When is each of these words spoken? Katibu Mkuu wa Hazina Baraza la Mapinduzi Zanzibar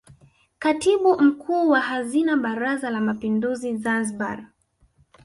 Katibu 0.59 1.19
Mkuu 1.21 1.69
wa 1.69 1.79
Hazina 1.81 2.37
Baraza 2.37 2.89
la 2.89 3.01
Mapinduzi 3.01 3.77
Zanzibar 3.77 4.47